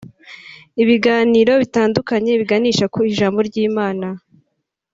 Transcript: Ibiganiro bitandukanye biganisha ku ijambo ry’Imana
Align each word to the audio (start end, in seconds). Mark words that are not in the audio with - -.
Ibiganiro 0.83 1.51
bitandukanye 1.61 2.31
biganisha 2.41 2.85
ku 2.93 2.99
ijambo 3.11 3.39
ry’Imana 3.49 4.07